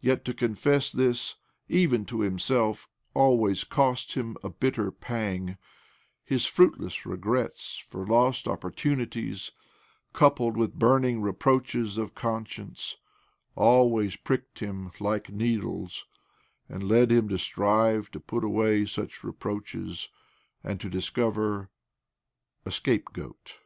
Yet 0.00 0.24
to 0.24 0.32
confess 0.32 0.90
this, 0.90 1.36
even 1.68 2.06
to 2.06 2.20
himself, 2.22 2.88
always 3.12 3.62
cost 3.62 4.14
him 4.14 4.38
a 4.42 4.48
bitter 4.48 4.90
pang: 4.90 5.58
his 6.24 6.46
fruitless 6.46 7.04
regrets 7.04 7.76
for 7.90 8.06
lost 8.06 8.48
opportunities, 8.48 9.52
coupled 10.14 10.56
with 10.56 10.78
burning 10.78 11.20
reproaches 11.20 11.98
of 11.98 12.14
con 12.14 12.46
science, 12.46 12.96
always 13.54 14.16
pricked 14.16 14.60
him 14.60 14.92
like 14.98 15.28
needles, 15.28 16.06
and 16.66 16.88
led 16.88 17.12
him 17.12 17.28
to 17.28 17.36
strive 17.36 18.10
to 18.12 18.18
put 18.18 18.42
away 18.44 18.86
such 18.86 19.22
reproaches 19.22 20.08
and 20.64 20.80
to 20.80 20.88
discover 20.88 21.68
a 22.64 22.70
scapegoat. 22.70 23.58